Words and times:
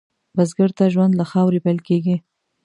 بزګر 0.35 0.71
ته 0.77 0.85
ژوند 0.93 1.13
له 1.19 1.25
خاورې 1.31 1.59
پېل 1.65 1.79
کېږي 1.87 2.15